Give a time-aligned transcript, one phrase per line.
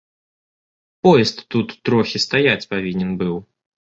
[1.07, 3.35] Поезд тут трохі стаяць павінен быў.